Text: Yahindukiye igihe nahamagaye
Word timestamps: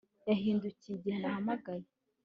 Yahindukiye 0.29 0.93
igihe 0.97 1.17
nahamagaye 1.19 1.85